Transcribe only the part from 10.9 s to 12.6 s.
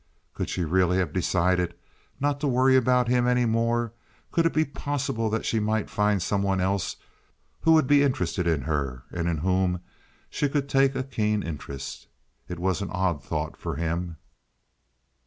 a keen interest? It